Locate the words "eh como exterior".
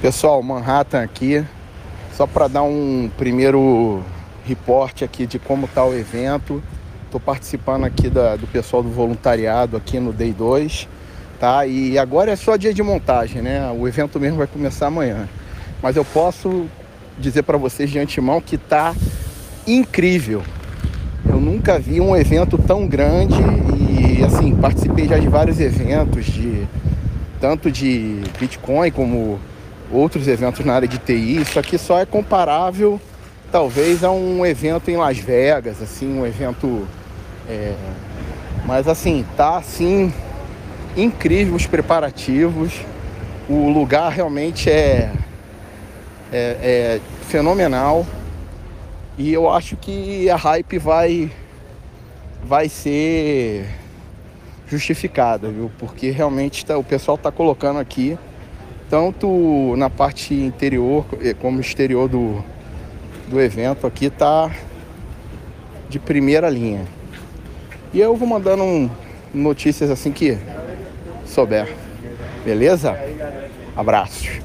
61.20-62.08